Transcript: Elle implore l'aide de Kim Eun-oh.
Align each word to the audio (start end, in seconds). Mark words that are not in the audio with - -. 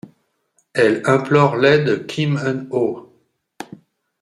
Elle 0.73 1.03
implore 1.05 1.57
l'aide 1.57 1.85
de 1.87 1.95
Kim 1.97 2.39
Eun-oh. 2.43 3.13